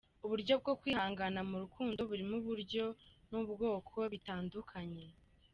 [0.25, 2.85] Uburyo bwo kwihangana mu rukundo burimo uburyo
[3.29, 5.05] n’ubwoko bitandukanye:.